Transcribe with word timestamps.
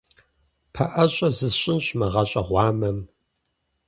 ПэӀэщӀэ 0.73 1.29
зысщӀынщ 1.37 1.87
мы 1.97 2.07
гъащӀэ 2.13 2.41
гъуамэм. 2.47 2.97